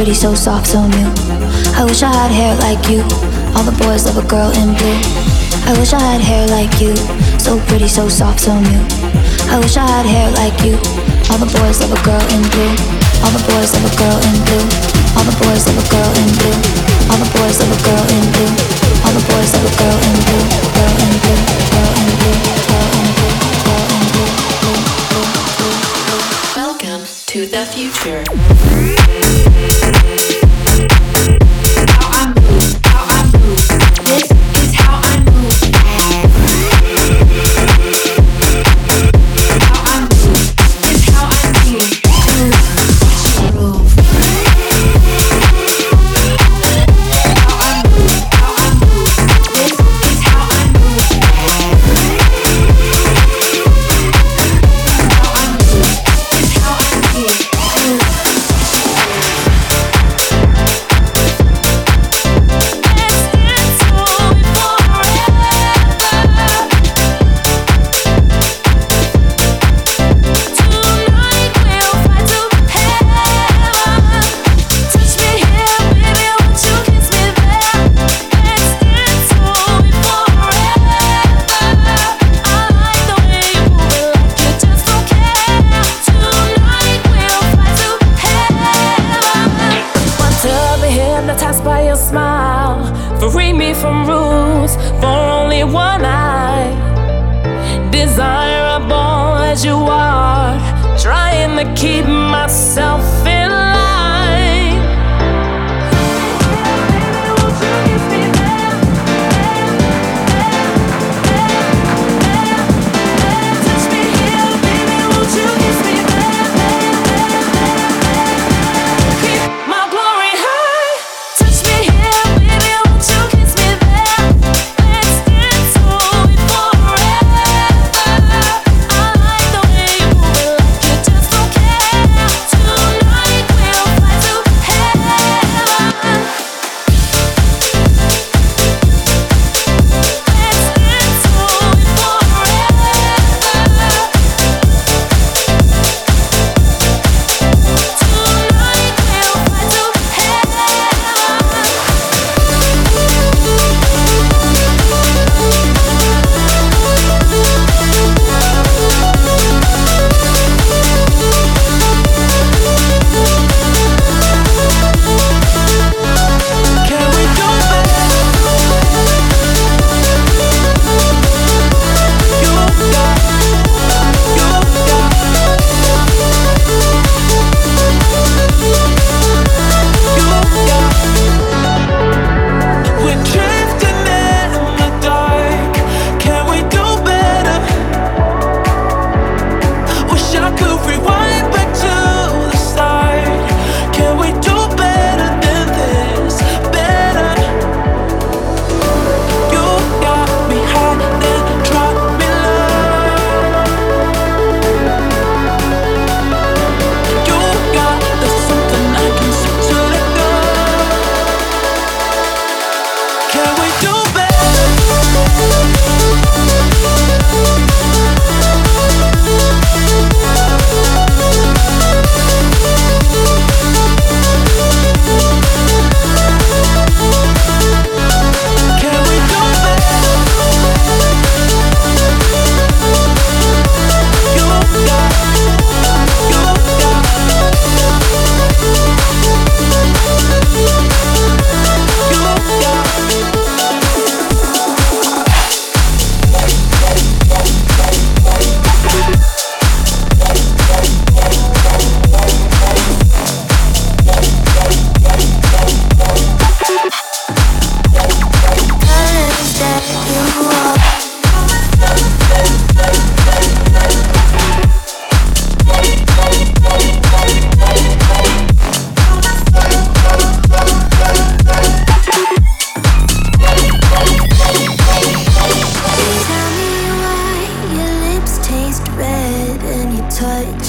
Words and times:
Pretty, 0.00 0.14
so 0.14 0.34
soft, 0.34 0.66
so 0.66 0.80
new. 0.96 1.12
I 1.76 1.84
wish 1.84 2.02
I 2.02 2.08
had 2.08 2.32
hair 2.32 2.56
like 2.56 2.88
you. 2.88 3.04
All 3.52 3.68
the 3.68 3.76
boys 3.84 4.08
love 4.08 4.16
a 4.16 4.24
girl 4.24 4.48
in 4.48 4.72
blue. 4.72 4.96
I 5.68 5.76
wish 5.76 5.92
I 5.92 6.00
had 6.00 6.24
hair 6.24 6.48
like 6.48 6.72
you. 6.80 6.96
So 7.36 7.60
pretty, 7.68 7.84
so 7.86 8.08
soft, 8.08 8.40
so 8.40 8.56
new. 8.56 8.80
I 9.52 9.60
wish 9.60 9.76
I 9.76 9.84
had 9.84 10.08
hair 10.08 10.32
like 10.40 10.56
you. 10.64 10.80
All 11.28 11.36
the 11.36 11.52
boys 11.52 11.84
love 11.84 11.92
a 11.92 12.00
girl 12.00 12.24
in 12.32 12.40
blue. 12.48 12.72
All 13.20 13.28
the 13.28 13.44
boys 13.44 13.76
love 13.76 13.84
a 13.84 13.92
girl 14.00 14.16
in 14.24 14.36
blue. 14.48 14.66
All 15.20 15.24
the 15.28 15.36
boys 15.36 15.68
love 15.68 15.76
a 15.76 15.86
girl 15.92 16.10
in 16.16 16.28
blue. 16.32 16.56
All 17.12 17.20
the 17.20 17.30
boys 17.36 17.60
love 17.60 17.69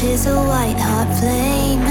touches 0.00 0.26
a 0.26 0.34
white 0.34 0.78
hot 0.78 1.08
flame. 1.18 1.84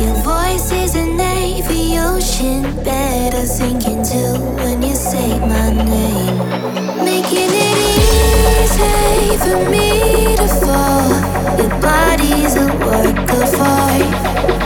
Your 0.00 0.14
voice 0.22 0.70
is 0.70 0.94
a 0.94 1.04
navy 1.04 1.98
ocean 1.98 2.62
bed 2.84 3.34
I 3.34 3.44
sink 3.44 3.86
into 3.86 4.38
when 4.62 4.80
you 4.80 4.94
say 4.94 5.40
my 5.40 5.72
name. 5.72 6.38
Making 7.04 7.50
it 7.50 7.78
easy 7.98 9.36
for 9.42 9.58
me 9.70 10.36
to 10.36 10.46
fall. 10.62 11.10
Your 11.58 11.70
body's 11.80 12.54
a 12.56 12.66
work 12.86 13.30
of 13.42 13.60
art. 13.60 14.10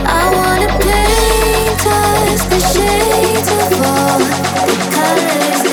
I 0.05 0.25
wanna 0.39 0.69
paint 0.85 1.83
us 1.87 2.41
the 2.51 2.59
shades 2.73 3.49
of 3.59 3.81
all 3.81 4.19
the 4.67 4.75
colors. 4.93 5.68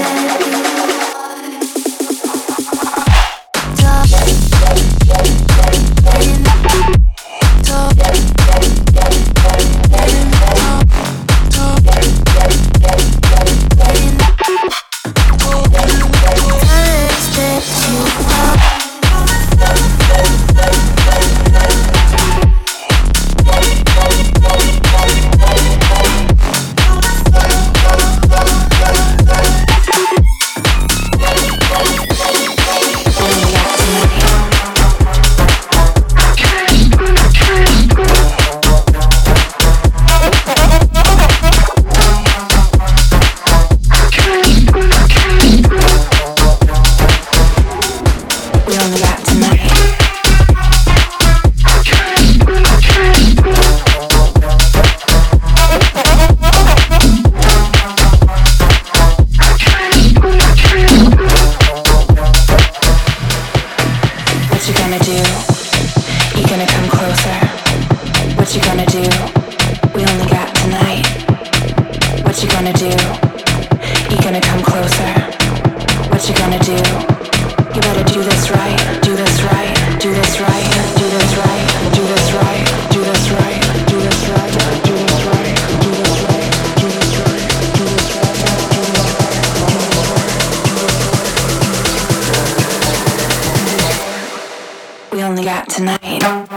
tonight. 95.64 96.55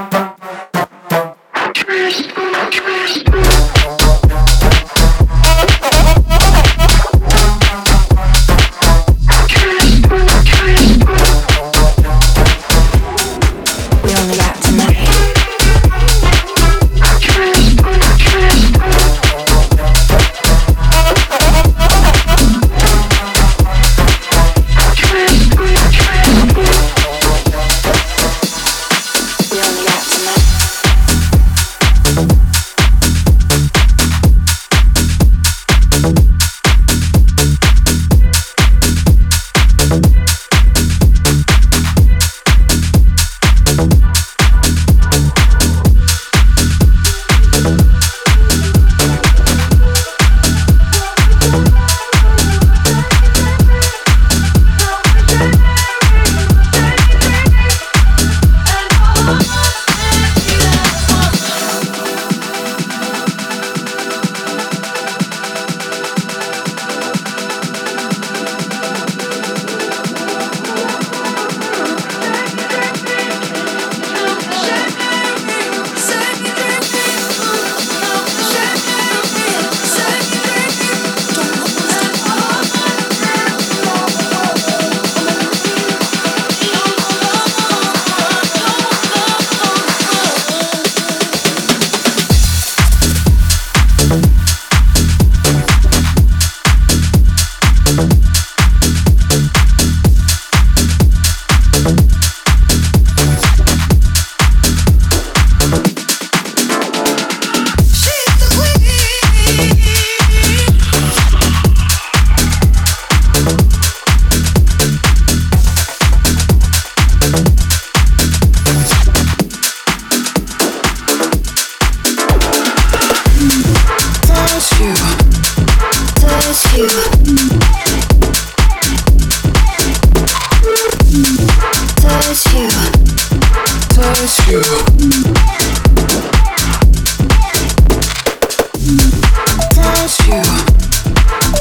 touch 140.09 140.27
you, 140.27 140.41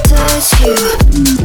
touch 0.08 0.60
you. 0.62 1.37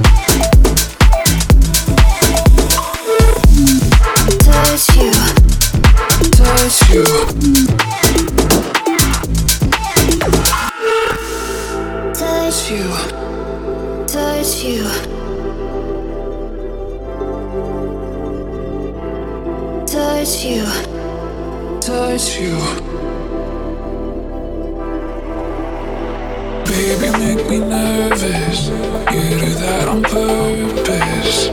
Baby, 26.74 27.12
make 27.20 27.50
me 27.50 27.60
nervous. 27.60 28.70
You 29.14 29.40
do 29.40 29.54
that 29.62 29.88
on 29.88 30.02
purpose. 30.02 31.50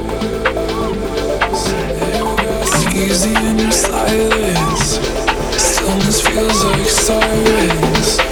It's 2.64 2.94
easy 2.94 3.34
in 3.34 3.58
your 3.58 3.70
silence. 3.70 4.98
Stillness 5.60 6.20
feels 6.22 6.64
like 6.64 6.88
silence. 6.88 8.29